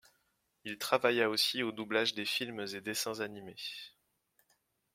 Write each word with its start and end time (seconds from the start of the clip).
Il 0.63 0.79
travailla 0.79 1.29
aussi 1.29 1.61
au 1.61 1.71
doublage 1.71 2.15
des 2.15 2.25
films 2.25 2.65
et 2.73 2.81
dessins 2.81 3.19
animés. 3.19 3.61